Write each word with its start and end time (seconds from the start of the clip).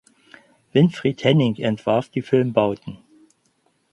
Winfried 0.73 1.23
Hennig 1.23 1.59
entwarf 1.59 2.09
die 2.09 2.23
Filmbauten. 2.23 2.97